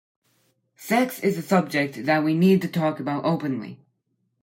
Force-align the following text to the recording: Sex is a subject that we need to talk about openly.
Sex 0.77 1.19
is 1.19 1.37
a 1.37 1.43
subject 1.43 2.07
that 2.07 2.23
we 2.23 2.33
need 2.33 2.63
to 2.63 2.67
talk 2.67 2.99
about 2.99 3.23
openly. 3.23 3.79